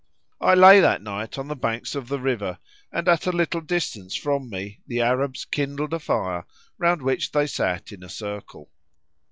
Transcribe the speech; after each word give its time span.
I 0.39 0.55
lay 0.55 0.79
that 0.79 1.03
night 1.03 1.37
on 1.37 1.47
the 1.47 1.55
banks 1.55 1.93
of 1.93 2.07
the 2.07 2.19
river, 2.19 2.57
and 2.91 3.07
at 3.07 3.27
a 3.27 3.31
little 3.31 3.61
distance 3.61 4.15
from 4.15 4.49
me 4.49 4.79
the 4.87 4.99
Arabs 4.99 5.45
kindled 5.45 5.93
a 5.93 5.99
fire, 5.99 6.47
round 6.79 7.03
which 7.03 7.31
they 7.33 7.45
sat 7.45 7.91
in 7.91 8.01
a 8.03 8.09
circle. 8.09 8.71